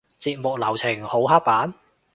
[0.19, 1.71] 節目流程好刻板？